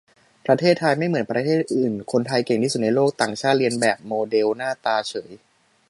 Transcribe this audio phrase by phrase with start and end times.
[0.45, 5.31] ประเทศไทยไม่เหมือนประเทศอื่น คนไทยเก่งที่สุดในโลก ต่างชาติเลียนแบบโมเดลหน้าตาเฉย